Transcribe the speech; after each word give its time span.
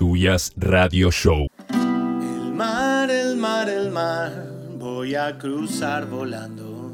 Tuyas 0.00 0.50
Radio 0.56 1.10
Show. 1.10 1.46
El 1.68 2.54
mar, 2.54 3.10
el 3.10 3.36
mar, 3.36 3.68
el 3.68 3.90
mar, 3.90 4.32
voy 4.78 5.14
a 5.14 5.36
cruzar 5.36 6.06
volando. 6.06 6.90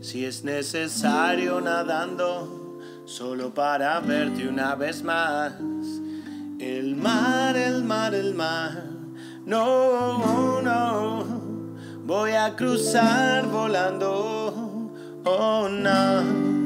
Si 0.00 0.24
es 0.24 0.42
necesario 0.42 1.60
nadando, 1.60 2.80
solo 3.04 3.52
para 3.52 4.00
verte 4.00 4.48
una 4.48 4.74
vez 4.74 5.02
más. 5.02 5.52
El 6.58 6.96
mar, 6.96 7.58
el 7.58 7.84
mar, 7.84 8.14
el 8.14 8.32
mar, 8.32 8.84
no, 9.44 10.62
no, 10.62 11.24
voy 12.06 12.32
a 12.32 12.56
cruzar 12.56 13.48
volando. 13.48 14.90
Oh, 15.26 15.68
no. 15.68 16.59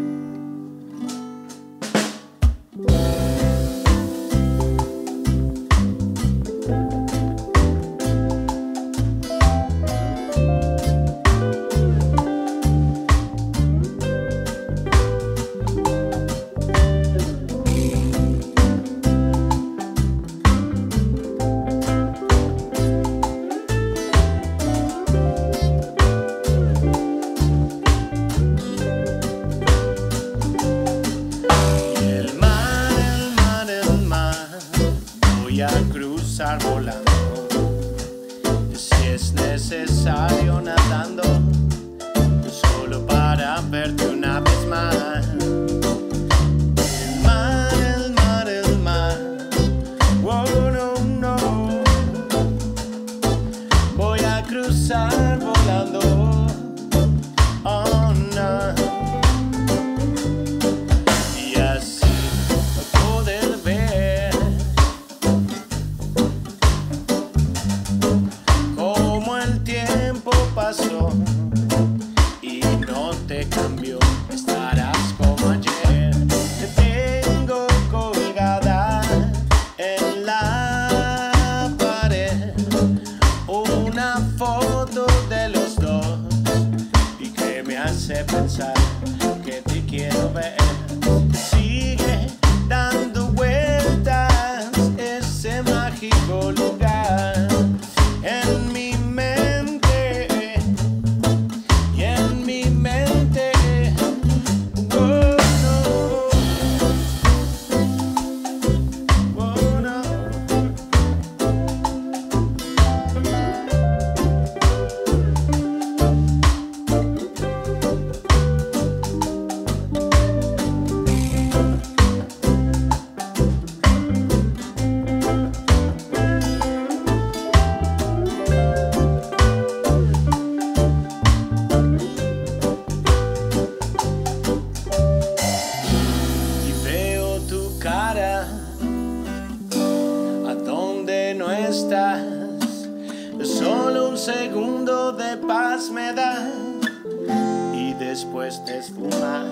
cueste 148.45 148.83
fumar. 148.83 149.47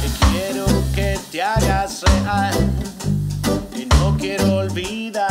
Te 0.00 0.26
quiero 0.30 0.64
que 0.94 1.18
te 1.32 1.42
hagas 1.42 2.02
real 2.02 2.54
y 3.76 3.86
no 3.96 4.16
quiero 4.16 4.58
olvidar. 4.58 5.27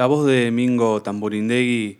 La 0.00 0.06
voz 0.06 0.24
de 0.24 0.50
Mingo 0.50 1.02
Tamborindegui 1.02 1.98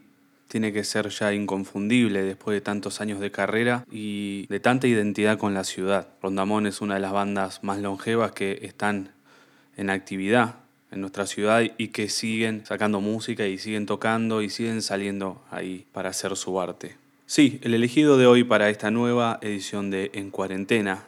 tiene 0.48 0.72
que 0.72 0.84
ser 0.84 1.10
ya 1.10 1.34
inconfundible 1.34 2.22
después 2.22 2.54
de 2.54 2.62
tantos 2.62 3.02
años 3.02 3.20
de 3.20 3.30
carrera 3.30 3.84
y 3.90 4.46
de 4.46 4.58
tanta 4.58 4.86
identidad 4.86 5.36
con 5.36 5.52
la 5.52 5.64
ciudad. 5.64 6.08
Rondamón 6.22 6.66
es 6.66 6.80
una 6.80 6.94
de 6.94 7.00
las 7.00 7.12
bandas 7.12 7.62
más 7.62 7.78
longevas 7.78 8.32
que 8.32 8.60
están 8.62 9.10
en 9.76 9.90
actividad 9.90 10.54
en 10.90 11.02
nuestra 11.02 11.26
ciudad 11.26 11.62
y 11.76 11.88
que 11.88 12.08
siguen 12.08 12.64
sacando 12.64 13.02
música 13.02 13.46
y 13.46 13.58
siguen 13.58 13.84
tocando 13.84 14.40
y 14.40 14.48
siguen 14.48 14.80
saliendo 14.80 15.44
ahí 15.50 15.84
para 15.92 16.08
hacer 16.08 16.34
su 16.36 16.58
arte. 16.58 16.96
Sí, 17.26 17.60
el 17.62 17.74
elegido 17.74 18.16
de 18.16 18.24
hoy 18.26 18.44
para 18.44 18.70
esta 18.70 18.90
nueva 18.90 19.38
edición 19.42 19.90
de 19.90 20.10
En 20.14 20.30
Cuarentena 20.30 21.04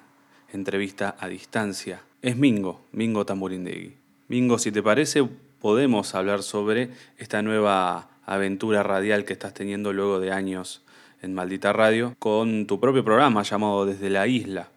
entrevista 0.53 1.17
a 1.19 1.29
distancia. 1.29 2.03
Es 2.21 2.37
Mingo, 2.37 2.83
Mingo 2.93 3.25
Tamborindegui. 3.25 3.95
Mingo, 4.29 4.59
si 4.59 4.71
te 4.71 4.83
parece, 4.83 5.27
podemos 5.63 6.17
hablar 6.17 6.43
sobre 6.43 6.91
esta 7.19 7.41
nueva 7.41 8.09
aventura 8.27 8.83
radial 8.83 9.25
que 9.25 9.33
estás 9.33 9.55
teniendo 9.55 9.93
luego 9.93 10.19
de 10.19 10.33
años 10.33 10.83
en 11.23 11.35
Maldita 11.35 11.73
Radio 11.73 12.17
con 12.19 12.67
tu 12.67 12.81
propio 12.81 13.05
programa 13.05 13.45
llamado 13.45 13.87
Desde 13.87 14.11
la 14.11 14.27
Isla. 14.27 14.71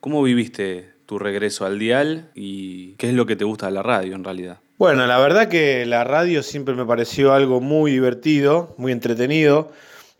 ¿Cómo 0.00 0.22
viviste 0.22 0.94
tu 1.04 1.18
regreso 1.18 1.66
al 1.66 1.78
dial 1.78 2.30
y 2.34 2.94
qué 2.94 3.10
es 3.10 3.14
lo 3.14 3.26
que 3.26 3.36
te 3.36 3.44
gusta 3.44 3.66
de 3.66 3.72
la 3.72 3.82
radio 3.82 4.14
en 4.14 4.24
realidad? 4.24 4.60
Bueno, 4.78 5.06
la 5.06 5.18
verdad 5.18 5.48
que 5.48 5.84
la 5.84 6.02
radio 6.02 6.42
siempre 6.42 6.74
me 6.74 6.86
pareció 6.86 7.34
algo 7.34 7.60
muy 7.60 7.90
divertido, 7.90 8.74
muy 8.78 8.90
entretenido. 8.90 9.70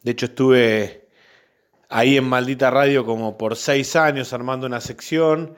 De 0.02 0.10
hecho, 0.10 0.26
estuve 0.26 1.06
ahí 1.88 2.18
en 2.18 2.24
Maldita 2.24 2.70
Radio 2.70 3.06
como 3.06 3.38
por 3.38 3.56
seis 3.56 3.96
años 3.96 4.34
armando 4.34 4.66
una 4.66 4.82
sección, 4.82 5.54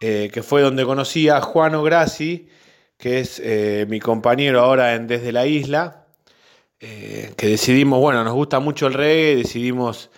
eh, 0.00 0.30
que 0.32 0.42
fue 0.42 0.62
donde 0.62 0.86
conocí 0.86 1.28
a 1.28 1.42
Juano 1.42 1.82
Grassi, 1.82 2.48
que 3.00 3.20
es 3.20 3.40
eh, 3.42 3.86
mi 3.88 3.98
compañero 3.98 4.60
ahora 4.60 4.94
en 4.94 5.06
Desde 5.06 5.32
la 5.32 5.46
Isla, 5.46 6.04
eh, 6.78 7.32
que 7.36 7.46
decidimos, 7.48 7.98
bueno, 7.98 8.22
nos 8.24 8.34
gusta 8.34 8.60
mucho 8.60 8.86
el 8.86 8.94
reggae, 8.94 9.36
decidimos 9.36 10.10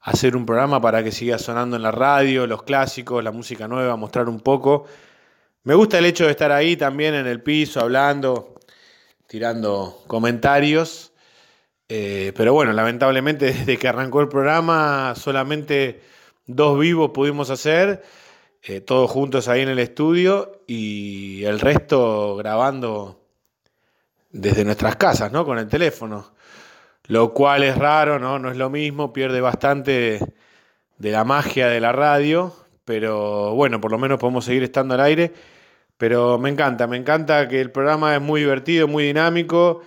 hacer 0.00 0.36
un 0.36 0.46
programa 0.46 0.80
para 0.80 1.02
que 1.02 1.10
siga 1.10 1.38
sonando 1.38 1.76
en 1.76 1.82
la 1.82 1.90
radio, 1.90 2.46
los 2.46 2.62
clásicos, 2.62 3.22
la 3.24 3.32
música 3.32 3.66
nueva, 3.66 3.96
mostrar 3.96 4.28
un 4.28 4.40
poco. 4.40 4.86
Me 5.64 5.74
gusta 5.74 5.98
el 5.98 6.06
hecho 6.06 6.26
de 6.26 6.30
estar 6.30 6.52
ahí 6.52 6.76
también 6.76 7.14
en 7.14 7.26
el 7.26 7.42
piso, 7.42 7.80
hablando, 7.80 8.54
tirando 9.26 10.02
comentarios. 10.06 11.12
Eh, 11.88 12.32
pero 12.36 12.52
bueno, 12.52 12.72
lamentablemente 12.72 13.46
desde 13.52 13.76
que 13.76 13.88
arrancó 13.88 14.20
el 14.20 14.28
programa 14.28 15.14
solamente 15.16 16.02
dos 16.46 16.78
vivos 16.78 17.10
pudimos 17.10 17.50
hacer, 17.50 18.04
eh, 18.62 18.80
todos 18.80 19.10
juntos 19.10 19.48
ahí 19.48 19.62
en 19.62 19.68
el 19.68 19.78
estudio 19.78 20.62
y 20.66 21.44
el 21.44 21.60
resto 21.60 22.36
grabando 22.36 23.20
desde 24.30 24.64
nuestras 24.64 24.96
casas, 24.96 25.32
¿no? 25.32 25.44
Con 25.44 25.58
el 25.58 25.68
teléfono. 25.68 26.32
Lo 27.04 27.32
cual 27.32 27.62
es 27.62 27.76
raro, 27.76 28.18
¿no? 28.18 28.38
No 28.38 28.50
es 28.50 28.56
lo 28.56 28.68
mismo, 28.68 29.12
pierde 29.12 29.40
bastante 29.40 30.20
de 30.98 31.10
la 31.10 31.24
magia 31.24 31.68
de 31.68 31.80
la 31.80 31.92
radio, 31.92 32.54
pero 32.84 33.54
bueno, 33.54 33.80
por 33.80 33.90
lo 33.90 33.98
menos 33.98 34.18
podemos 34.18 34.44
seguir 34.44 34.62
estando 34.62 34.94
al 34.94 35.00
aire. 35.00 35.32
Pero 35.96 36.38
me 36.38 36.48
encanta, 36.48 36.86
me 36.86 36.96
encanta 36.96 37.48
que 37.48 37.60
el 37.60 37.72
programa 37.72 38.14
es 38.14 38.20
muy 38.20 38.40
divertido, 38.40 38.86
muy 38.86 39.04
dinámico. 39.04 39.82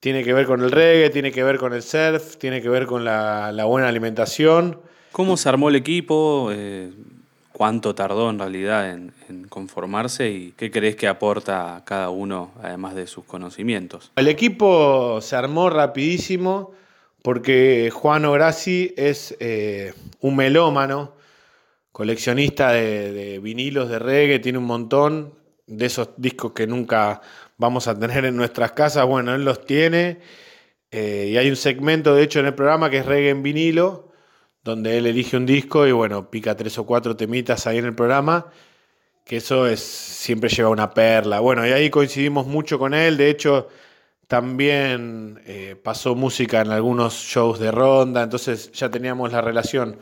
Tiene 0.00 0.24
que 0.24 0.32
ver 0.32 0.46
con 0.46 0.62
el 0.62 0.70
reggae, 0.70 1.10
tiene 1.10 1.32
que 1.32 1.42
ver 1.42 1.58
con 1.58 1.72
el 1.74 1.82
surf, 1.82 2.36
tiene 2.38 2.60
que 2.62 2.68
ver 2.68 2.86
con 2.86 3.04
la, 3.04 3.52
buena 3.66 3.88
alimentación. 3.88 4.80
¿Cómo 5.12 5.36
se 5.36 5.48
armó 5.48 5.68
el 5.68 5.76
equipo? 5.76 6.50
Eh, 6.52 6.92
¿Cuánto 7.58 7.92
tardó 7.92 8.30
en 8.30 8.38
realidad 8.38 8.88
en, 8.88 9.12
conformarse? 9.48 10.30
¿Y 10.30 10.52
qué 10.56 10.70
crees 10.70 10.94
que 10.94 11.08
aporta 11.08 11.82
cada 11.84 12.08
uno, 12.08 12.52
además 12.62 12.94
de 12.94 13.08
sus 13.08 13.24
conocimientos? 13.24 14.12
El 14.14 14.28
equipo 14.28 15.20
se 15.20 15.34
armó 15.34 15.68
rapidísimo 15.68 16.70
porque 17.20 17.90
Juan 17.92 18.30
Grassi 18.30 18.94
es 18.96 19.36
eh, 19.40 19.92
un 20.20 20.36
melómano 20.36 21.14
coleccionista 21.90 22.70
de, 22.70 23.40
vinilos 23.42 23.88
de 23.88 23.98
reggae, 23.98 24.38
tiene 24.38 24.58
un 24.58 24.66
montón 24.66 25.34
de 25.66 25.86
esos 25.86 26.10
discos 26.16 26.52
que 26.52 26.68
nunca 26.68 27.22
vamos 27.56 27.88
a 27.88 27.98
tener 27.98 28.24
en 28.24 28.36
nuestras 28.36 28.70
casas. 28.70 29.04
Bueno, 29.04 29.34
él 29.34 29.44
los 29.44 29.66
tiene. 29.66 30.20
Eh, 30.92 31.30
y 31.32 31.36
hay 31.36 31.50
un 31.50 31.56
segmento, 31.56 32.14
de 32.14 32.22
hecho, 32.22 32.38
en 32.38 32.46
el 32.46 32.54
programa 32.54 32.88
que 32.88 32.98
es 32.98 33.06
reggae 33.06 33.30
en 33.30 33.42
vinilo, 33.42 34.07
donde 34.62 34.98
él 34.98 35.06
elige 35.06 35.36
un 35.36 35.46
disco 35.46 35.86
y 35.86 35.92
bueno, 35.92 36.30
pica 36.30 36.56
tres 36.56 36.78
o 36.78 36.86
cuatro 36.86 37.16
temitas 37.16 37.66
ahí 37.66 37.78
en 37.78 37.86
el 37.86 37.94
programa, 37.94 38.46
que 39.24 39.38
eso 39.38 39.66
es, 39.66 39.80
siempre 39.80 40.48
lleva 40.50 40.70
una 40.70 40.92
perla. 40.92 41.40
Bueno, 41.40 41.66
y 41.66 41.72
ahí 41.72 41.90
coincidimos 41.90 42.46
mucho 42.46 42.78
con 42.78 42.94
él, 42.94 43.16
de 43.16 43.30
hecho, 43.30 43.68
también 44.26 45.40
eh, 45.46 45.76
pasó 45.82 46.14
música 46.14 46.60
en 46.60 46.70
algunos 46.70 47.14
shows 47.14 47.58
de 47.58 47.70
ronda, 47.70 48.22
entonces 48.22 48.70
ya 48.72 48.90
teníamos 48.90 49.32
la 49.32 49.40
relación 49.40 49.98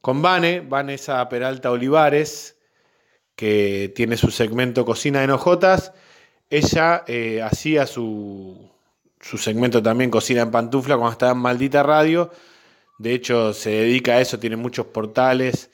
con 0.00 0.22
Vane, 0.22 0.60
Vanessa 0.60 1.28
Peralta 1.28 1.70
Olivares, 1.70 2.56
que 3.36 3.92
tiene 3.94 4.16
su 4.16 4.30
segmento 4.30 4.84
Cocina 4.84 5.20
de 5.20 5.26
Nojotas. 5.28 5.92
Ella 6.50 7.04
eh, 7.06 7.42
hacía 7.42 7.86
su, 7.86 8.70
su 9.20 9.38
segmento 9.38 9.82
también 9.82 10.10
Cocina 10.10 10.42
en 10.42 10.50
Pantufla 10.50 10.96
cuando 10.96 11.12
estaba 11.12 11.32
en 11.32 11.38
Maldita 11.38 11.82
Radio. 11.82 12.30
De 12.98 13.14
hecho, 13.14 13.52
se 13.52 13.70
dedica 13.70 14.14
a 14.14 14.20
eso, 14.20 14.38
tiene 14.38 14.56
muchos 14.56 14.86
portales. 14.86 15.70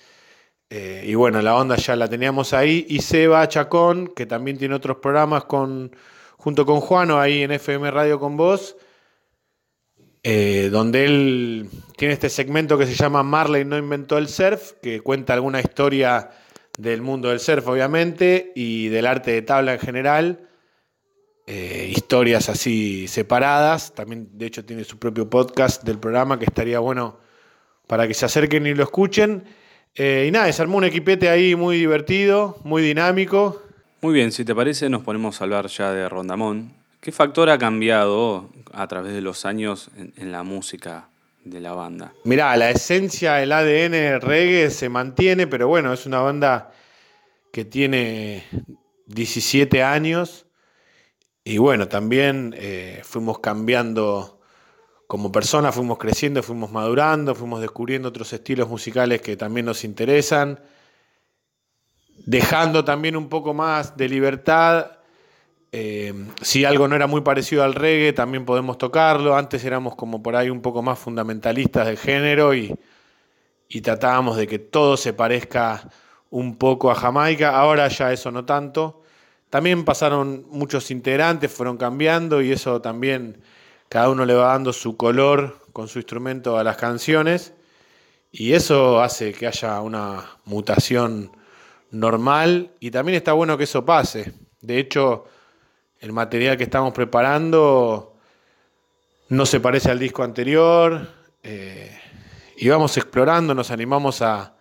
Eh, 0.71 1.05
y 1.07 1.15
bueno, 1.15 1.41
la 1.43 1.57
onda 1.57 1.77
ya 1.77 1.97
la 1.97 2.09
teníamos 2.09 2.53
ahí. 2.53 2.87
Y 2.89 3.01
Seba 3.01 3.49
Chacón, 3.49 4.09
que 4.09 4.27
también 4.27 4.59
tiene 4.59 4.75
otros 4.75 4.99
programas 4.99 5.45
con, 5.45 5.97
junto 6.37 6.67
con 6.67 6.81
Juano 6.81 7.19
ahí 7.21 7.43
en 7.43 7.53
FM 7.53 7.91
Radio 7.91 8.21
con 8.21 8.37
vos. 8.37 8.77
Eh, 10.27 10.71
donde 10.73 11.05
él 11.05 11.69
tiene 11.99 12.15
este 12.15 12.31
segmento 12.31 12.79
que 12.79 12.87
se 12.87 12.95
llama 12.95 13.23
Marley 13.23 13.67
no 13.67 13.77
inventó 13.77 14.17
el 14.17 14.29
surf, 14.29 14.73
que 14.83 15.01
cuenta 15.01 15.35
alguna 15.35 15.61
historia 15.61 16.31
del 16.79 17.03
mundo 17.03 17.29
del 17.29 17.41
surf, 17.41 17.69
obviamente, 17.69 18.53
y 18.55 18.89
del 18.89 19.07
arte 19.07 19.33
de 19.33 19.43
tabla 19.43 19.75
en 19.75 19.81
general. 19.81 20.49
Eh, 21.47 21.93
historias 21.95 22.49
así 22.49 23.07
separadas. 23.07 23.93
También, 23.95 24.29
de 24.33 24.47
hecho, 24.47 24.65
tiene 24.65 24.85
su 24.85 24.99
propio 24.99 25.29
podcast 25.29 25.83
del 25.85 25.99
programa 25.99 26.39
que 26.39 26.47
estaría 26.47 26.79
bueno 26.79 27.19
para 27.87 28.09
que 28.09 28.15
se 28.15 28.25
acerquen 28.25 28.67
y 28.67 28.75
lo 28.75 28.83
escuchen. 28.83 29.45
Eh, 29.95 30.27
y 30.29 30.31
nada, 30.31 30.51
se 30.53 30.63
armó 30.63 30.79
un 30.79 30.85
equipete 30.85 31.29
ahí 31.29 31.55
muy 31.55 31.77
divertido, 31.77 32.59
muy 32.65 32.83
dinámico. 32.83 33.63
Muy 34.01 34.15
bien, 34.15 34.33
si 34.33 34.45
te 34.45 34.55
parece, 34.55 34.89
nos 34.89 35.03
ponemos 35.03 35.41
a 35.41 35.45
hablar 35.45 35.67
ya 35.67 35.93
de 35.93 36.09
Rondamón. 36.09 36.73
¿Qué 37.01 37.13
factor 37.13 37.51
ha 37.51 37.59
cambiado 37.59 38.49
a 38.73 38.89
través 38.89 39.13
de 39.13 39.21
los 39.21 39.45
años 39.45 39.91
en, 39.97 40.33
la 40.33 40.43
música 40.43 41.09
de 41.45 41.61
la 41.61 41.73
banda? 41.73 42.15
Mirá, 42.25 42.57
la 42.57 42.71
esencia, 42.71 43.43
el 43.43 43.53
ADN 43.53 44.21
reggae 44.23 44.71
se 44.71 44.89
mantiene, 44.89 45.47
pero 45.47 45.69
bueno, 45.69 45.93
es 45.93 46.07
una 46.07 46.21
banda 46.21 46.73
que 47.53 47.67
tiene 47.67 48.45
17 49.07 49.83
años 49.83 50.44
y 51.45 51.59
bueno, 51.59 51.89
también 51.89 52.55
eh, 52.57 53.03
fuimos 53.05 53.39
cambiando 53.39 54.41
como 55.07 55.31
personas, 55.31 55.75
fuimos 55.75 55.99
creciendo, 55.99 56.43
fuimos 56.43 56.73
madurando, 56.73 57.35
fuimos 57.35 57.61
descubriendo 57.61 58.09
otros 58.09 58.33
estilos 58.33 58.69
musicales 58.69 59.21
que 59.21 59.37
también 59.37 59.67
nos 59.67 59.85
interesan, 59.85 60.61
dejando 62.27 62.85
también 62.85 63.17
un 63.17 63.29
poco 63.29 63.55
más 63.55 63.97
de 63.97 64.09
libertad 64.09 64.95
eh, 65.77 66.15
si 66.41 66.65
algo 66.65 66.87
no 66.87 66.95
era 66.95 67.09
muy 67.09 67.23
parecido 67.23 67.65
al 67.65 67.75
reggae, 67.75 68.13
también 68.13 68.45
podemos 68.45 68.79
tocarlo. 68.79 69.35
Antes 69.35 69.65
éramos 69.65 69.97
como 69.97 70.23
por 70.23 70.37
ahí 70.37 70.49
un 70.49 70.63
poco 70.63 70.83
más 70.83 71.01
fundamentalistas 71.01 71.87
del 71.89 71.99
género 71.99 72.55
y, 72.55 72.73
tratábamos 73.83 74.37
de 74.37 74.47
que 74.47 74.61
todo 74.61 74.97
se 74.97 75.13
parezca 75.13 75.91
un 76.31 76.59
poco 76.59 76.93
a 76.93 76.95
Jamaica. 76.95 77.59
Ahora 77.59 77.89
ya 77.89 78.13
eso 78.13 78.31
no 78.31 78.45
tanto. 78.45 79.03
También 79.55 79.85
pasaron 79.85 80.47
muchos 80.51 80.91
integrantes, 80.91 81.49
fueron 81.49 81.77
cambiando 81.77 82.43
y 82.43 82.51
eso 82.51 82.81
también 82.81 83.41
cada 83.89 84.09
uno 84.09 84.27
le 84.27 84.35
va 84.35 84.49
dando 84.49 84.73
su 84.73 84.97
color 84.97 85.61
con 85.73 85.87
su 85.87 86.01
instrumento 86.01 86.59
a 86.59 86.65
las 86.65 86.77
canciones. 86.77 87.53
Y 88.33 88.55
eso 88.55 89.01
hace 89.01 89.33
que 89.33 89.47
haya 89.47 89.81
una 89.81 90.25
mutación 90.45 91.31
normal 91.93 92.73
y 92.81 92.91
también 92.91 93.15
está 93.15 93.33
bueno 93.33 93.57
que 93.57 93.63
eso 93.63 93.85
pase. 93.85 94.35
De 94.61 94.81
hecho, 94.81 95.27
el 96.01 96.11
material 96.11 96.57
que 96.57 96.65
estamos 96.65 96.93
preparando 96.93 98.17
no 99.29 99.47
se 99.47 99.61
parece 99.61 99.89
al 99.89 100.01
disco 100.01 100.25
anterior. 100.25 101.07
Eh, 101.45 101.97
y 102.57 102.69
vamos 102.71 102.97
explorando, 102.97 103.55
nos 103.55 103.71
animamos 103.71 104.21
a, 104.21 104.57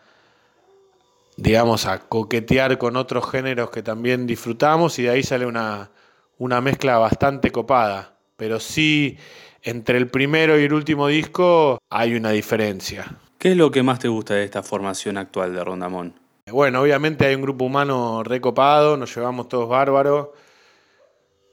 digamos, 1.37 1.85
a 1.85 1.99
coquetear 1.99 2.77
con 2.77 2.95
otros 2.95 3.29
géneros 3.29 3.69
que 3.69 3.83
también 3.83 4.27
disfrutamos 4.27 4.99
y 4.99 5.03
de 5.03 5.09
ahí 5.09 5.23
sale 5.23 5.45
una, 5.45 5.91
una 6.37 6.61
mezcla 6.61 6.97
bastante 6.97 7.51
copada. 7.51 8.17
Pero 8.37 8.59
sí, 8.59 9.17
entre 9.61 9.97
el 9.97 10.07
primero 10.07 10.59
y 10.59 10.63
el 10.63 10.73
último 10.73 11.07
disco 11.07 11.79
hay 11.89 12.15
una 12.15 12.31
diferencia. 12.31 13.17
¿Qué 13.37 13.51
es 13.51 13.57
lo 13.57 13.71
que 13.71 13.83
más 13.83 13.99
te 13.99 14.07
gusta 14.07 14.35
de 14.35 14.43
esta 14.43 14.63
formación 14.63 15.17
actual 15.17 15.53
de 15.53 15.63
Rondamón? 15.63 16.19
Bueno, 16.51 16.81
obviamente 16.81 17.25
hay 17.25 17.35
un 17.35 17.41
grupo 17.41 17.65
humano 17.65 18.21
recopado, 18.23 18.97
nos 18.97 19.15
llevamos 19.15 19.47
todos 19.47 19.69
bárbaros. 19.69 20.29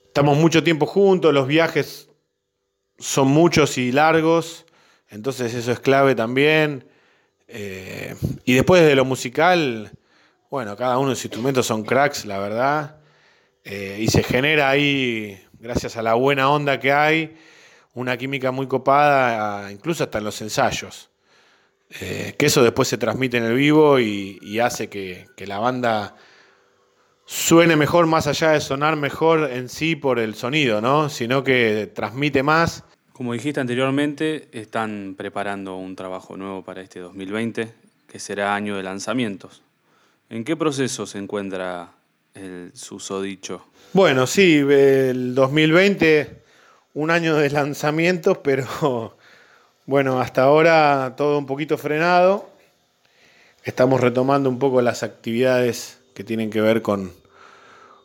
Estamos 0.06 0.36
mucho 0.36 0.64
tiempo 0.64 0.86
juntos, 0.86 1.32
los 1.32 1.46
viajes 1.46 2.10
son 2.98 3.28
muchos 3.28 3.78
y 3.78 3.92
largos, 3.92 4.66
entonces 5.08 5.54
eso 5.54 5.70
es 5.72 5.80
clave 5.80 6.14
también. 6.14 6.89
Eh, 7.52 8.14
y 8.44 8.54
después 8.54 8.82
de 8.82 8.94
lo 8.94 9.04
musical, 9.04 9.90
bueno, 10.50 10.76
cada 10.76 10.98
uno 10.98 11.10
de 11.10 11.16
sus 11.16 11.26
instrumentos 11.26 11.66
son 11.66 11.82
cracks, 11.82 12.24
la 12.24 12.38
verdad. 12.38 12.96
Eh, 13.64 13.98
y 14.00 14.08
se 14.08 14.22
genera 14.22 14.70
ahí, 14.70 15.40
gracias 15.58 15.96
a 15.96 16.02
la 16.02 16.14
buena 16.14 16.48
onda 16.50 16.78
que 16.78 16.92
hay, 16.92 17.36
una 17.94 18.16
química 18.16 18.52
muy 18.52 18.68
copada, 18.68 19.70
incluso 19.72 20.04
hasta 20.04 20.18
en 20.18 20.24
los 20.24 20.40
ensayos. 20.42 21.10
eh, 22.00 22.34
que 22.38 22.46
eso 22.46 22.62
después 22.62 22.86
se 22.88 22.98
transmite 22.98 23.38
en 23.38 23.44
el 23.44 23.54
vivo 23.54 23.98
y, 23.98 24.60
hace 24.60 24.88
que, 24.88 25.26
la 25.38 25.58
banda 25.58 26.14
suene 27.26 27.76
mejor 27.76 28.06
más 28.06 28.26
allá 28.28 28.52
de 28.52 28.60
sonar 28.60 28.96
mejor 28.96 29.50
en 29.50 29.68
sí 29.68 29.96
por 29.96 30.20
el 30.20 30.34
sonido, 30.36 30.80
¿no? 30.80 31.08
Sino 31.08 31.42
que 31.42 31.90
transmite 31.92 32.42
más. 32.44 32.84
Como 33.20 33.34
dijiste 33.34 33.60
anteriormente, 33.60 34.48
están 34.50 35.14
preparando 35.14 35.76
un 35.76 35.94
trabajo 35.94 36.38
nuevo 36.38 36.64
para 36.64 36.80
este 36.80 37.00
2020, 37.00 37.70
que 38.08 38.18
será 38.18 38.54
año 38.54 38.78
de 38.78 38.82
lanzamientos. 38.82 39.60
¿En 40.30 40.42
qué 40.42 40.56
proceso 40.56 41.04
se 41.04 41.18
encuentra 41.18 41.92
el 42.32 42.72
susodicho? 42.72 43.62
Bueno, 43.92 44.26
sí, 44.26 44.64
el 44.66 45.34
2020, 45.34 46.42
un 46.94 47.10
año 47.10 47.36
de 47.36 47.50
lanzamientos, 47.50 48.38
pero 48.38 49.18
bueno, 49.84 50.18
hasta 50.18 50.44
ahora 50.44 51.12
todo 51.14 51.36
un 51.36 51.44
poquito 51.44 51.76
frenado. 51.76 52.48
Estamos 53.64 54.00
retomando 54.00 54.48
un 54.48 54.58
poco 54.58 54.80
las 54.80 55.02
actividades 55.02 56.00
que 56.14 56.24
tienen 56.24 56.48
que 56.48 56.62
ver 56.62 56.80
con, 56.80 57.12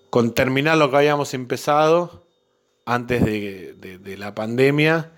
con 0.09 0.33
terminar 0.33 0.77
lo 0.77 0.91
que 0.91 0.97
habíamos 0.97 1.33
empezado 1.33 2.24
antes 2.85 3.25
de, 3.25 4.15
la 4.17 4.33
pandemia. 4.35 5.11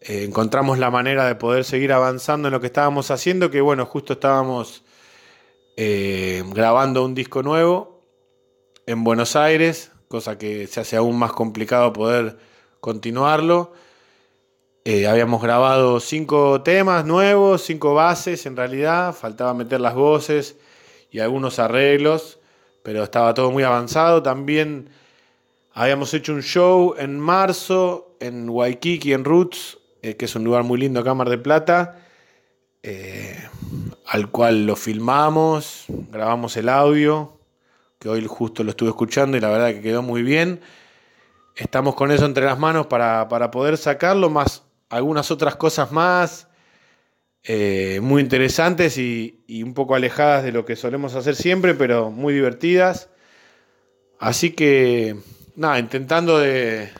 Eh, 0.00 0.24
encontramos 0.24 0.78
la 0.78 0.90
manera 0.90 1.26
de 1.26 1.34
poder 1.34 1.64
seguir 1.64 1.92
avanzando 1.92 2.48
en 2.48 2.52
lo 2.52 2.60
que 2.60 2.66
estábamos 2.66 3.10
haciendo, 3.10 3.50
que 3.50 3.60
bueno, 3.60 3.84
justo 3.86 4.14
estábamos 4.14 4.82
eh, 5.76 6.42
grabando 6.48 7.04
un 7.04 7.14
disco 7.14 7.42
nuevo 7.42 8.02
en 8.86 9.04
Buenos 9.04 9.36
Aires, 9.36 9.92
cosa 10.08 10.38
que 10.38 10.66
se 10.66 10.80
hace 10.80 10.96
aún 10.96 11.18
más 11.18 11.32
complicado 11.32 11.92
poder 11.92 12.38
continuarlo. 12.80 13.72
Eh, 14.84 15.06
habíamos 15.06 15.42
grabado 15.42 16.00
cinco 16.00 16.62
temas 16.62 17.04
nuevos, 17.04 17.62
cinco 17.62 17.92
bases 17.92 18.46
en 18.46 18.56
realidad, 18.56 19.14
faltaba 19.14 19.52
meter 19.52 19.80
las 19.80 19.94
voces 19.94 20.56
y 21.10 21.18
algunos 21.18 21.58
arreglos, 21.58 22.38
pero 22.82 23.02
estaba 23.04 23.34
todo 23.34 23.50
muy 23.50 23.64
avanzado. 23.64 24.22
También 24.22 24.88
habíamos 25.78 26.12
hecho 26.12 26.32
un 26.32 26.42
show 26.42 26.96
en 26.98 27.20
marzo 27.20 28.16
en 28.18 28.50
Waikiki, 28.50 29.12
en 29.12 29.24
Roots, 29.24 29.78
eh, 30.02 30.16
que 30.16 30.24
es 30.24 30.34
un 30.34 30.42
lugar 30.42 30.64
muy 30.64 30.76
lindo 30.78 30.98
acá 30.98 31.14
Mar 31.14 31.28
de 31.28 31.38
Plata, 31.38 32.04
eh, 32.82 33.38
al 34.06 34.28
cual 34.32 34.66
lo 34.66 34.74
filmamos, 34.74 35.84
grabamos 36.10 36.56
el 36.56 36.68
audio, 36.68 37.38
que 38.00 38.08
hoy 38.08 38.26
justo 38.26 38.64
lo 38.64 38.70
estuve 38.70 38.88
escuchando 38.88 39.36
y 39.36 39.40
la 39.40 39.50
verdad 39.50 39.68
que 39.68 39.80
quedó 39.80 40.02
muy 40.02 40.22
bien. 40.22 40.60
Estamos 41.54 41.94
con 41.94 42.10
eso 42.10 42.26
entre 42.26 42.44
las 42.44 42.58
manos 42.58 42.88
para, 42.88 43.28
para 43.28 43.52
poder 43.52 43.76
sacarlo, 43.76 44.30
más 44.30 44.64
algunas 44.88 45.30
otras 45.30 45.54
cosas 45.54 45.92
más 45.92 46.48
eh, 47.44 48.00
muy 48.02 48.20
interesantes 48.20 48.98
y, 48.98 49.44
un 49.62 49.74
poco 49.74 49.94
alejadas 49.94 50.42
de 50.42 50.50
lo 50.50 50.64
que 50.64 50.74
solemos 50.74 51.14
hacer 51.14 51.36
siempre, 51.36 51.74
pero 51.74 52.10
muy 52.10 52.34
divertidas. 52.34 53.10
Así 54.18 54.50
que, 54.50 55.16
nada, 55.58 55.78
intentando 55.78 56.38
de, 56.38 56.90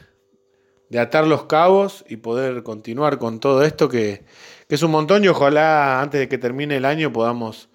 atar 0.99 1.27
los 1.27 1.45
cabos 1.45 2.05
y 2.09 2.17
poder 2.17 2.62
continuar 2.62 3.19
con 3.19 3.41
todo 3.41 3.62
esto 3.62 3.88
que, 3.88 4.25
que 4.69 4.75
es 4.75 4.83
un 4.83 4.91
montón 4.91 5.25
y 5.25 5.29
ojalá 5.29 6.00
antes 6.00 6.21
de 6.21 6.29
que 6.29 6.38
termine 6.38 6.77
el 6.77 6.85
año 6.85 7.12
podamos 7.12 7.69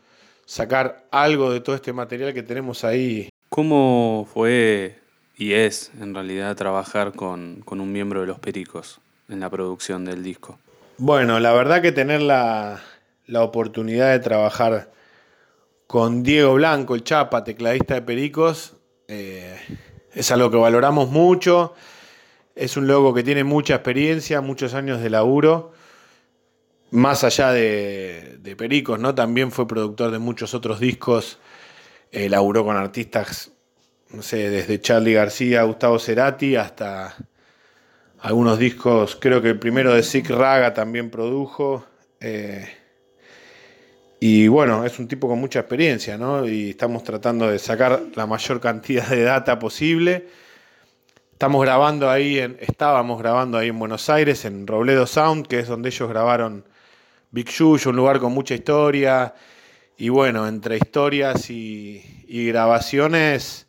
sacar 0.46 1.08
algo 1.12 1.52
de 1.52 1.62
todo 1.62 1.76
este 1.76 1.94
material 1.94 2.34
que 2.34 2.44
tenemos 2.44 2.84
ahí. 2.84 3.30
¿Cómo 3.50 4.28
fue 4.32 5.00
y 5.36 5.54
es 5.54 5.92
en 6.00 6.14
realidad 6.14 6.56
trabajar 6.56 7.14
con, 7.14 7.62
con 7.66 7.82
un 7.82 7.92
miembro 7.92 8.22
de 8.22 8.28
los 8.28 8.40
Pericos? 8.40 9.00
en 9.30 9.40
la 9.40 9.50
producción 9.50 10.06
del 10.06 10.24
disco? 10.24 10.60
Bueno, 10.98 11.40
la 11.40 11.54
verdad 11.54 11.82
que 11.82 11.92
tener 11.92 12.22
la, 12.22 12.82
oportunidad 13.36 14.12
de 14.12 14.20
trabajar 14.20 14.92
con 15.88 16.24
Diego 16.24 16.54
Blanco, 16.54 16.96
el 16.96 17.04
Chapa, 17.04 17.44
tecladista 17.44 17.96
de 17.96 18.02
Pericos, 18.02 18.76
eh, 19.08 19.58
es 20.14 20.32
algo 20.32 20.50
que 20.52 20.58
valoramos 20.58 21.10
mucho. 21.10 21.74
Es 22.56 22.78
un 22.78 22.88
loco 22.88 23.14
que 23.14 23.24
tiene 23.24 23.44
mucha 23.44 23.76
experiencia, 23.76 24.42
muchos 24.42 24.74
años 24.74 25.02
de 25.02 25.10
laburo. 25.10 25.72
Más 26.92 27.24
allá 27.24 27.52
de, 27.52 28.56
Pericos, 28.58 29.00
¿no? 29.00 29.16
También 29.16 29.52
fue 29.52 29.68
productor 29.68 30.12
de 30.12 30.20
muchos 30.20 30.54
otros 30.54 30.80
discos. 30.80 31.40
Eh, 32.12 32.30
laburó 32.30 32.64
con 32.64 32.78
artistas, 32.78 33.52
no 34.12 34.22
sé, 34.22 34.50
desde 34.50 34.80
Charlie 34.80 35.14
García, 35.14 35.64
Gustavo 35.64 35.98
Cerati, 35.98 36.56
hasta 36.56 37.16
algunos 38.24 38.58
discos, 38.58 39.18
creo 39.20 39.42
que 39.42 39.50
el 39.50 39.60
primero 39.60 39.94
de 39.94 40.02
Sick 40.02 40.30
Raga 40.30 40.74
también 40.74 41.10
produjo. 41.10 41.86
Eh, 42.22 42.70
y 44.26 44.48
bueno, 44.48 44.86
es 44.86 45.00
un 45.00 45.10
tipo 45.10 45.28
con 45.28 45.38
mucha 45.38 45.60
experiencia, 45.60 46.18
¿no? 46.18 46.48
Y 46.48 46.70
estamos 46.70 47.04
tratando 47.04 47.50
de 47.50 47.60
sacar 47.60 48.04
la 48.16 48.26
mayor 48.26 48.62
cantidad 48.62 49.06
de 49.10 49.24
data 49.24 49.60
posible. 49.60 50.30
Estamos 51.34 51.62
grabando 51.62 52.10
ahí, 52.10 52.40
en, 52.40 52.56
estábamos 52.62 53.20
grabando 53.20 53.58
ahí 53.58 53.68
en 53.68 53.78
Buenos 53.78 54.10
Aires, 54.10 54.46
en 54.46 54.66
Robledo 54.66 55.08
Sound, 55.08 55.46
que 55.46 55.60
es 55.60 55.68
donde 55.68 55.90
ellos 55.90 56.08
grabaron 56.08 56.64
Big 57.32 57.50
Yuyo, 57.50 57.90
un 57.90 57.98
lugar 57.98 58.22
con 58.22 58.32
mucha 58.32 58.56
historia. 58.56 59.34
Y 59.98 60.08
bueno, 60.08 60.48
entre 60.48 60.78
historias 60.78 61.50
y, 61.50 62.02
grabaciones, 62.48 63.68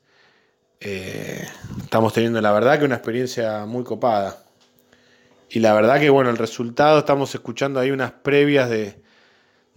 eh, 0.78 1.49
estamos 1.82 2.12
teniendo 2.12 2.40
la 2.40 2.52
verdad 2.52 2.78
que 2.78 2.84
una 2.84 2.94
experiencia 2.94 3.66
muy 3.66 3.82
copada. 3.82 4.44
Y 5.50 5.58
la 5.58 5.75
verdad 5.75 5.99
que 5.99 6.11
bueno, 6.11 6.30
el 6.30 6.38
resultado, 6.38 7.00
estamos 7.00 7.34
escuchando 7.34 7.80
ahí 7.80 7.90
unas 7.90 8.12
previas 8.12 8.70
de, 8.70 9.02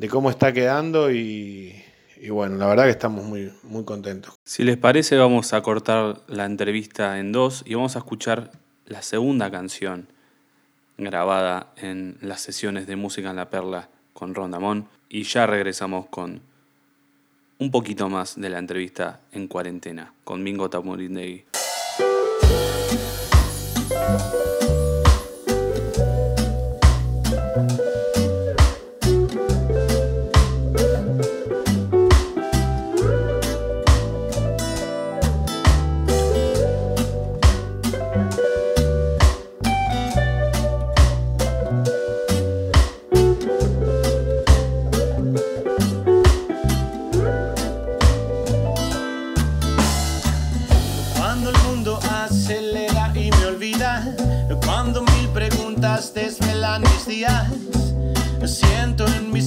cómo 0.08 0.30
está 0.30 0.54
quedando 0.54 1.12
y, 1.12 1.84
bueno, 2.30 2.58
la 2.58 2.68
verdad 2.68 2.84
que 2.84 2.92
estamos 2.92 3.26
muy, 3.26 3.52
muy 3.64 3.84
contentos. 3.84 4.36
Si 4.44 4.64
les 4.64 4.78
parece, 4.78 5.18
vamos 5.18 5.54
a 5.54 5.62
cortar 5.62 6.22
la 6.28 6.46
entrevista 6.46 7.18
en 7.20 7.32
dos 7.32 7.64
y 7.66 7.74
vamos 7.74 7.96
a 7.96 8.00
escuchar 8.00 8.52
la 8.86 9.02
segunda 9.02 9.50
canción 9.50 10.08
grabada 10.98 11.74
en 11.78 12.18
las 12.22 12.42
sesiones 12.42 12.86
de 12.86 12.96
Música 12.96 13.32
en 13.32 13.36
la 13.36 13.50
Perla 13.50 13.90
con 14.14 14.36
Rondamón 14.36 14.88
y 15.10 15.24
ya 15.24 15.48
regresamos 15.48 16.08
con 16.08 16.42
un 17.60 17.72
poquito 17.72 18.08
más 18.10 18.40
de 18.40 18.50
la 18.50 18.60
entrevista 18.60 19.22
en 19.32 19.48
cuarentena 19.48 20.14
con 20.24 20.44
Mingo 20.44 20.70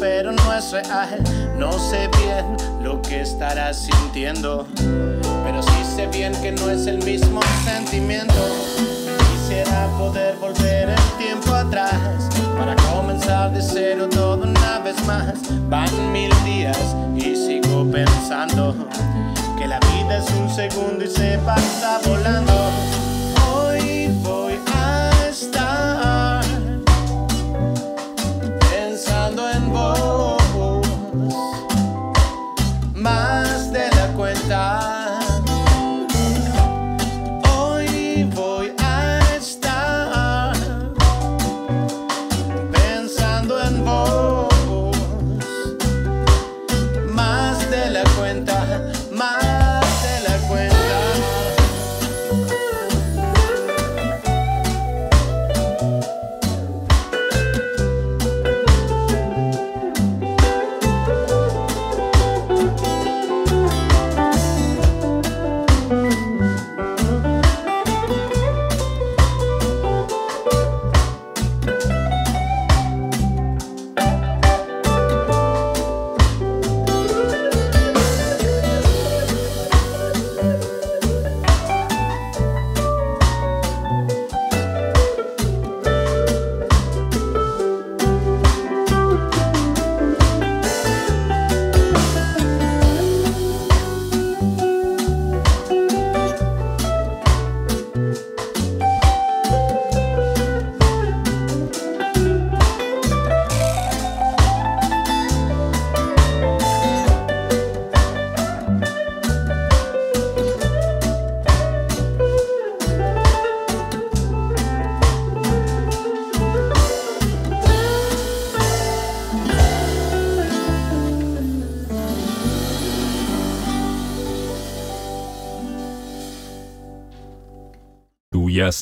Pero 0.00 0.32
no 0.32 0.52
es 0.52 0.72
real. 0.72 1.22
No 1.56 1.70
sé 1.78 2.08
bien 2.18 2.56
lo 2.82 3.00
que 3.00 3.20
estarás 3.20 3.76
sintiendo, 3.76 4.66
pero 5.44 5.62
sí 5.62 5.84
sé 5.94 6.08
bien 6.08 6.32
que 6.42 6.50
no 6.50 6.70
es 6.70 6.88
el 6.88 6.98
mismo 7.04 7.40
sentimiento. 7.64 8.34
Quisiera 9.30 9.86
poder 9.96 10.34
volver 10.40 10.88
el 10.88 11.18
tiempo 11.18 11.54
atrás 11.54 11.94
para 12.58 12.74
comenzar 12.92 13.52
de 13.52 13.62
cero 13.62 14.08
todo 14.10 14.42
una 14.42 14.80
vez 14.80 14.96
más. 15.06 15.34
Van 15.68 16.12
mil 16.12 16.32
días 16.44 16.78
y 17.14 17.36
sigo 17.36 17.88
pensando 17.88 18.74
que 19.56 19.68
la 19.68 19.78
vida 19.78 20.18
es 20.18 20.28
un 20.32 20.50
segundo 20.50 21.04
y 21.04 21.08
se 21.08 21.38
pasa 21.38 21.93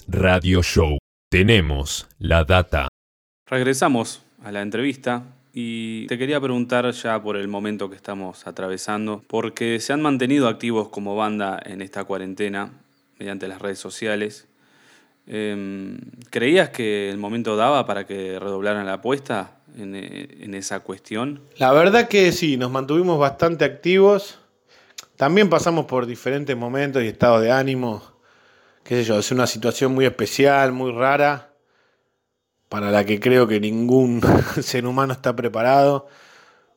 Radio 0.07 0.62
Show. 0.62 0.99
Tenemos 1.29 2.07
la 2.21 2.45
data. 2.45 2.87
Regresamos 3.49 4.23
a 4.45 4.53
la 4.53 4.62
entrevista 4.62 5.25
y 5.53 6.07
te 6.07 6.18
quería 6.18 6.40
preguntar 6.40 6.88
ya 6.92 7.21
por 7.21 7.37
el 7.37 7.49
momento 7.49 7.90
que 7.90 7.97
estamos 7.97 8.47
atravesando, 8.47 9.25
porque 9.27 9.81
se 9.81 9.92
han 9.92 10.01
mantenido 10.01 10.47
activos 10.47 10.88
como 10.88 11.16
banda 11.16 11.61
en 11.64 11.83
esta 11.83 12.05
cuarentena 12.05 12.71
mediante 13.18 13.49
las 13.49 13.61
redes 13.61 13.81
sociales. 13.81 14.47
Em, 15.27 15.99
¿Creías 16.31 16.68
que 16.68 17.11
el 17.11 17.18
momento 17.18 17.57
daba 17.57 17.85
para 17.85 18.07
que 18.07 18.38
redoblaran 18.38 18.87
la 18.87 18.95
apuesta 18.95 19.59
en, 19.77 19.97
eh, 19.97 20.29
en 20.42 20.55
esa 20.55 20.79
cuestión? 20.81 21.40
La 21.57 21.73
verdad 21.73 22.07
que 22.07 22.31
sí, 22.31 22.57
nos 22.57 22.71
mantuvimos 22.71 23.18
bastante 23.18 23.64
activos. 23.64 24.38
También 25.16 25.49
pasamos 25.49 25.87
por 25.87 26.07
diferentes 26.07 26.57
momentos 26.57 27.03
y 27.03 27.09
estados 27.09 27.42
de 27.42 27.51
ánimo. 27.51 28.12
Qué 28.85 28.97
sé 28.97 29.05
yo, 29.05 29.18
es 29.18 29.31
una 29.31 29.47
situación 29.47 29.95
muy 29.95 30.05
especial, 30.05 30.73
muy 30.73 30.92
rara, 30.92 31.55
para 32.68 32.90
la 32.90 33.05
que 33.05 33.21
creo 33.21 33.47
que 33.47 33.61
ningún 33.61 34.21
ser 34.61 34.87
humano 34.87 35.12
está 35.12 35.37
preparado 35.37 36.09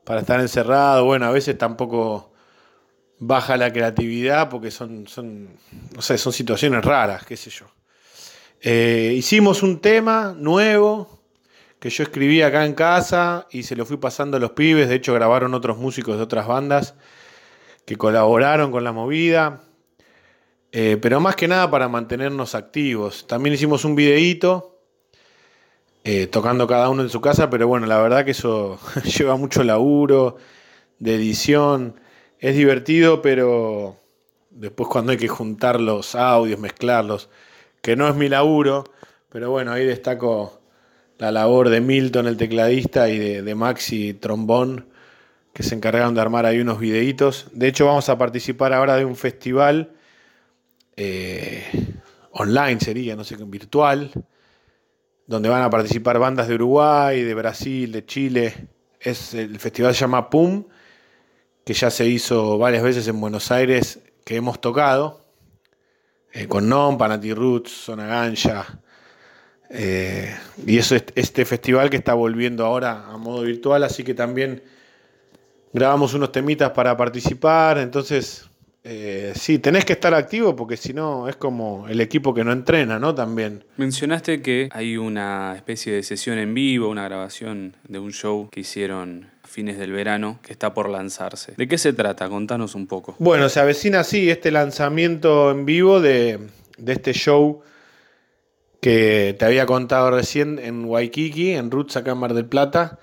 para 0.03 0.21
estar 0.21 0.39
encerrado. 0.39 1.05
Bueno, 1.05 1.25
a 1.25 1.31
veces 1.31 1.57
tampoco 1.57 2.31
baja 3.17 3.57
la 3.57 3.71
creatividad 3.73 4.49
porque 4.49 4.71
son, 4.71 5.07
son, 5.07 5.49
son 5.99 6.33
situaciones 6.33 6.85
raras, 6.85 7.25
qué 7.25 7.35
sé 7.35 7.49
yo. 7.49 7.65
Eh, 8.61 9.13
hicimos 9.15 9.63
un 9.63 9.79
tema 9.79 10.35
nuevo 10.37 11.19
que 11.79 11.89
yo 11.89 12.03
escribí 12.03 12.41
acá 12.41 12.65
en 12.65 12.73
casa 12.73 13.47
y 13.51 13.63
se 13.63 13.75
lo 13.75 13.85
fui 13.85 13.97
pasando 13.97 14.37
a 14.37 14.39
los 14.39 14.51
pibes. 14.51 14.89
De 14.89 14.95
hecho, 14.95 15.13
grabaron 15.13 15.53
otros 15.53 15.77
músicos 15.77 16.17
de 16.17 16.23
otras 16.23 16.47
bandas 16.47 16.95
que 17.85 17.95
colaboraron 17.95 18.71
con 18.71 18.83
la 18.83 18.91
movida. 18.91 19.61
Eh, 20.77 20.97
pero 21.01 21.21
más 21.21 21.37
que 21.37 21.47
nada 21.47 21.71
para 21.71 21.87
mantenernos 21.87 22.53
activos. 22.53 23.25
También 23.27 23.53
hicimos 23.53 23.85
un 23.85 23.95
videíto 23.95 24.81
eh, 26.03 26.27
tocando 26.27 26.67
cada 26.67 26.89
uno 26.89 27.01
en 27.01 27.07
su 27.07 27.21
casa, 27.21 27.49
pero 27.49 27.65
bueno, 27.69 27.85
la 27.85 27.97
verdad 28.01 28.25
que 28.25 28.31
eso 28.31 28.77
lleva 29.17 29.37
mucho 29.37 29.63
laburo 29.63 30.35
de 30.99 31.15
edición. 31.15 31.97
Es 32.39 32.57
divertido, 32.57 33.21
pero 33.21 33.95
después 34.49 34.89
cuando 34.89 35.13
hay 35.13 35.17
que 35.17 35.29
juntar 35.29 35.79
los 35.79 36.13
audios, 36.13 36.59
mezclarlos, 36.59 37.29
que 37.81 37.95
no 37.95 38.09
es 38.09 38.15
mi 38.15 38.27
laburo, 38.27 38.83
pero 39.29 39.51
bueno, 39.51 39.71
ahí 39.71 39.85
destaco 39.85 40.59
la 41.19 41.31
labor 41.31 41.69
de 41.69 41.79
Milton, 41.79 42.27
el 42.27 42.35
tecladista, 42.35 43.07
y 43.07 43.17
de, 43.17 43.41
de 43.43 43.55
Maxi 43.55 44.13
Trombón, 44.13 44.89
que 45.53 45.63
se 45.63 45.73
encargaron 45.73 46.15
de 46.15 46.19
armar 46.19 46.45
ahí 46.45 46.59
unos 46.59 46.81
videitos. 46.81 47.47
De 47.53 47.69
hecho, 47.69 47.85
vamos 47.85 48.09
a 48.09 48.17
participar 48.17 48.73
ahora 48.73 48.97
de 48.97 49.05
un 49.05 49.15
festival 49.15 49.94
eh, 50.97 51.63
online, 52.31 52.79
sería, 52.79 53.15
no 53.15 53.23
sé, 53.23 53.35
virtual, 53.37 54.11
donde 55.27 55.49
van 55.49 55.63
a 55.63 55.69
participar 55.69 56.19
bandas 56.19 56.47
de 56.47 56.55
Uruguay, 56.55 57.23
de 57.23 57.33
Brasil, 57.33 57.91
de 57.91 58.05
Chile. 58.05 58.69
Es, 58.99 59.33
el 59.33 59.59
festival 59.59 59.93
se 59.93 60.01
llama 60.01 60.29
PUM, 60.29 60.65
que 61.63 61.73
ya 61.73 61.89
se 61.89 62.05
hizo 62.05 62.57
varias 62.57 62.83
veces 62.83 63.07
en 63.07 63.19
Buenos 63.19 63.51
Aires, 63.51 63.99
que 64.23 64.35
hemos 64.35 64.61
tocado, 64.61 65.25
eh, 66.31 66.47
con 66.47 66.67
Non, 66.69 66.97
Panati 66.97 67.33
Roots, 67.33 67.71
Zona 67.71 68.05
Ganja. 68.05 68.81
Eh, 69.69 70.35
y 70.65 70.77
eso 70.77 70.95
es 70.95 71.05
este 71.15 71.43
festival 71.45 71.89
que 71.89 71.97
está 71.97 72.13
volviendo 72.13 72.65
ahora 72.65 73.07
a 73.07 73.17
modo 73.17 73.41
virtual, 73.41 73.83
así 73.83 74.03
que 74.03 74.13
también 74.13 74.63
grabamos 75.73 76.13
unos 76.13 76.31
temitas 76.31 76.71
para 76.71 76.95
participar. 76.95 77.79
Entonces, 77.79 78.49
eh, 78.87 79.33
sí, 79.35 79.57
tenés 79.57 79.83
que 79.83 79.93
estar 79.93 80.13
activo 80.13 80.55
porque 80.55 80.77
si 80.77 80.93
no 80.93 81.27
es 81.27 81.35
como 81.35 81.87
el 81.87 81.99
equipo 82.01 82.35
que 82.35 82.43
no 82.43 82.51
entrena, 82.51 82.99
¿no? 82.99 83.15
También. 83.15 83.63
Mencionaste 83.77 84.43
que 84.43 84.69
hay 84.71 84.95
una 84.95 85.53
especie 85.55 85.91
de 85.91 86.03
sesión 86.03 86.37
en 86.37 86.53
vivo, 86.53 86.87
una 86.89 87.03
grabación 87.05 87.75
de 87.87 87.97
un 87.97 88.11
show 88.11 88.47
que 88.51 88.59
hicieron 88.59 89.31
a 89.43 89.47
fines 89.47 89.79
del 89.79 89.91
verano 89.91 90.37
que 90.43 90.53
está 90.53 90.75
por 90.75 90.87
lanzarse. 90.87 91.55
¿De 91.57 91.67
qué 91.67 91.79
se 91.79 91.93
trata? 91.93 92.29
Contanos 92.29 92.75
un 92.75 92.85
poco. 92.85 93.15
Bueno, 93.17 93.49
se 93.49 93.59
avecina 93.59 94.01
así 94.01 94.29
este 94.29 94.51
lanzamiento 94.51 95.49
en 95.49 95.65
vivo 95.65 95.99
de, 95.99 96.39
de 96.77 96.93
este 96.93 97.13
show 97.13 97.63
que 98.81 99.35
te 99.39 99.45
había 99.45 99.65
contado 99.65 100.11
recién 100.11 100.59
en 100.59 100.85
Waikiki, 100.85 101.53
en 101.53 101.71
Roots 101.71 101.97
acá 101.97 102.11
en 102.11 102.19
Mar 102.19 102.35
del 102.35 102.45
Plata, 102.45 102.99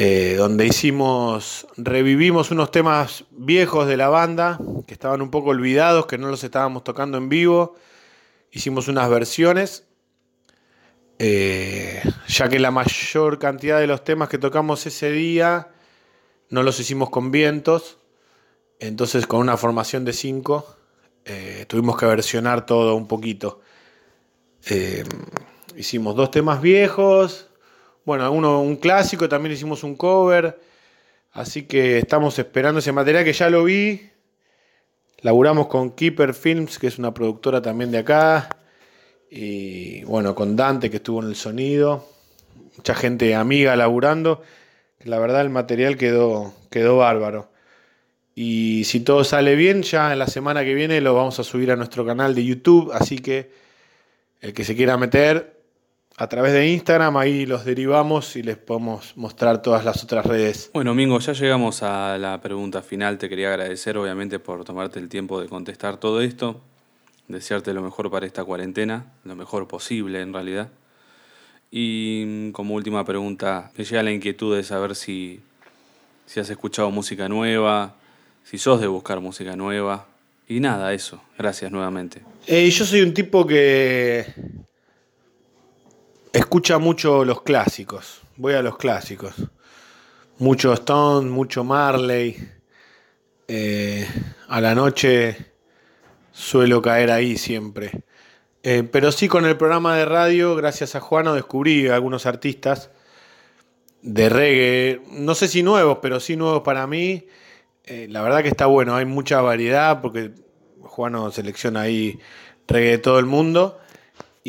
eh, 0.00 0.36
donde 0.36 0.64
hicimos, 0.64 1.66
revivimos 1.76 2.52
unos 2.52 2.70
temas 2.70 3.24
viejos 3.32 3.88
de 3.88 3.96
la 3.96 4.08
banda, 4.08 4.56
que 4.86 4.94
estaban 4.94 5.20
un 5.20 5.32
poco 5.32 5.50
olvidados, 5.50 6.06
que 6.06 6.18
no 6.18 6.28
los 6.28 6.44
estábamos 6.44 6.84
tocando 6.84 7.18
en 7.18 7.28
vivo, 7.28 7.74
hicimos 8.52 8.86
unas 8.86 9.10
versiones, 9.10 9.88
eh, 11.18 12.00
ya 12.28 12.48
que 12.48 12.60
la 12.60 12.70
mayor 12.70 13.40
cantidad 13.40 13.80
de 13.80 13.88
los 13.88 14.04
temas 14.04 14.28
que 14.28 14.38
tocamos 14.38 14.86
ese 14.86 15.10
día 15.10 15.72
no 16.48 16.62
los 16.62 16.78
hicimos 16.78 17.10
con 17.10 17.32
vientos, 17.32 17.98
entonces 18.78 19.26
con 19.26 19.40
una 19.40 19.56
formación 19.56 20.04
de 20.04 20.12
cinco 20.12 20.76
eh, 21.24 21.64
tuvimos 21.66 21.98
que 21.98 22.06
versionar 22.06 22.66
todo 22.66 22.94
un 22.94 23.08
poquito. 23.08 23.62
Eh, 24.70 25.02
hicimos 25.76 26.14
dos 26.14 26.30
temas 26.30 26.62
viejos, 26.62 27.47
bueno, 28.08 28.32
un 28.32 28.76
clásico, 28.76 29.28
también 29.28 29.52
hicimos 29.52 29.84
un 29.84 29.94
cover, 29.94 30.58
así 31.32 31.64
que 31.64 31.98
estamos 31.98 32.38
esperando 32.38 32.78
ese 32.78 32.90
material 32.90 33.22
que 33.22 33.34
ya 33.34 33.50
lo 33.50 33.64
vi. 33.64 34.08
Laburamos 35.20 35.66
con 35.66 35.90
Keeper 35.90 36.32
Films, 36.32 36.78
que 36.78 36.86
es 36.86 36.98
una 36.98 37.12
productora 37.12 37.60
también 37.60 37.90
de 37.90 37.98
acá, 37.98 38.48
y 39.30 40.04
bueno, 40.04 40.34
con 40.34 40.56
Dante, 40.56 40.88
que 40.88 40.96
estuvo 40.96 41.20
en 41.22 41.28
el 41.28 41.36
sonido, 41.36 42.08
mucha 42.78 42.94
gente 42.94 43.34
amiga 43.34 43.76
laburando, 43.76 44.40
la 45.04 45.18
verdad 45.18 45.42
el 45.42 45.50
material 45.50 45.98
quedó, 45.98 46.54
quedó 46.70 46.96
bárbaro. 46.96 47.50
Y 48.34 48.84
si 48.84 49.00
todo 49.00 49.22
sale 49.22 49.54
bien, 49.54 49.82
ya 49.82 50.14
en 50.14 50.18
la 50.18 50.28
semana 50.28 50.64
que 50.64 50.72
viene 50.72 51.02
lo 51.02 51.12
vamos 51.14 51.38
a 51.40 51.44
subir 51.44 51.70
a 51.72 51.76
nuestro 51.76 52.06
canal 52.06 52.34
de 52.34 52.42
YouTube. 52.42 52.90
Así 52.94 53.18
que 53.18 53.50
el 54.40 54.54
que 54.54 54.64
se 54.64 54.74
quiera 54.74 54.96
meter 54.96 55.57
a 56.20 56.28
través 56.28 56.52
de 56.52 56.66
Instagram, 56.66 57.16
ahí 57.16 57.46
los 57.46 57.64
derivamos 57.64 58.34
y 58.34 58.42
les 58.42 58.56
podemos 58.56 59.16
mostrar 59.16 59.62
todas 59.62 59.84
las 59.84 60.02
otras 60.02 60.26
redes. 60.26 60.68
Bueno, 60.74 60.92
Mingo, 60.92 61.20
ya 61.20 61.32
llegamos 61.32 61.84
a 61.84 62.18
la 62.18 62.40
pregunta 62.40 62.82
final. 62.82 63.18
Te 63.18 63.28
quería 63.28 63.50
agradecer, 63.50 63.96
obviamente, 63.96 64.40
por 64.40 64.64
tomarte 64.64 64.98
el 64.98 65.08
tiempo 65.08 65.40
de 65.40 65.48
contestar 65.48 65.98
todo 65.98 66.20
esto. 66.20 66.60
Desearte 67.28 67.72
lo 67.72 67.82
mejor 67.82 68.10
para 68.10 68.26
esta 68.26 68.42
cuarentena, 68.42 69.12
lo 69.22 69.36
mejor 69.36 69.68
posible 69.68 70.20
en 70.20 70.32
realidad. 70.32 70.70
Y 71.70 72.50
como 72.50 72.74
última 72.74 73.04
pregunta, 73.04 73.70
me 73.76 73.84
llega 73.84 74.02
la 74.02 74.10
inquietud 74.10 74.56
de 74.56 74.64
saber 74.64 74.96
si, 74.96 75.40
si 76.26 76.40
has 76.40 76.50
escuchado 76.50 76.90
música 76.90 77.28
nueva, 77.28 77.94
si 78.42 78.58
sos 78.58 78.80
de 78.80 78.88
buscar 78.88 79.20
música 79.20 79.54
nueva. 79.54 80.08
Y 80.48 80.58
nada, 80.58 80.92
eso. 80.94 81.22
Gracias 81.38 81.70
nuevamente. 81.70 82.22
Eh, 82.48 82.68
yo 82.70 82.84
soy 82.84 83.02
un 83.02 83.14
tipo 83.14 83.46
que 83.46 84.26
escucha 86.32 86.78
mucho 86.78 87.24
los 87.24 87.42
clásicos. 87.42 88.20
Voy 88.36 88.54
a 88.54 88.62
los 88.62 88.76
clásicos. 88.76 89.34
Mucho 90.38 90.72
Stone, 90.72 91.30
mucho 91.30 91.64
Marley. 91.64 92.36
Eh, 93.46 94.06
a 94.48 94.60
la 94.60 94.74
noche 94.74 95.52
suelo 96.32 96.80
caer 96.82 97.10
ahí 97.10 97.36
siempre. 97.36 98.04
Eh, 98.62 98.82
pero 98.82 99.12
sí 99.12 99.28
con 99.28 99.46
el 99.46 99.56
programa 99.56 99.96
de 99.96 100.04
radio, 100.04 100.54
gracias 100.54 100.94
a 100.94 101.00
Juano, 101.00 101.34
descubrí 101.34 101.88
algunos 101.88 102.26
artistas 102.26 102.90
de 104.02 104.28
reggae, 104.28 105.02
no 105.10 105.34
sé 105.34 105.48
si 105.48 105.62
nuevos, 105.62 105.98
pero 106.02 106.20
sí 106.20 106.36
nuevos 106.36 106.62
para 106.62 106.86
mí, 106.86 107.26
eh, 107.84 108.06
la 108.10 108.22
verdad 108.22 108.42
que 108.42 108.48
está 108.48 108.66
bueno, 108.66 108.94
hay 108.94 109.04
mucha 109.04 109.40
variedad 109.40 110.00
porque 110.00 110.32
Juano 110.82 111.30
selecciona 111.30 111.82
ahí 111.82 112.18
reggae 112.66 112.90
de 112.90 112.98
todo 112.98 113.18
el 113.18 113.26
mundo. 113.26 113.78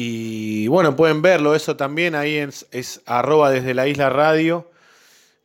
Y 0.02 0.70
bueno, 0.70 0.96
pueden 0.96 1.22
verlo, 1.22 1.56
eso 1.56 1.76
también 1.76 2.16
ahí 2.16 2.38
es, 2.38 2.68
es 2.72 3.02
arroba 3.06 3.52
desde 3.52 3.74
la 3.74 3.86
isla 3.86 4.10
radio. 4.10 4.72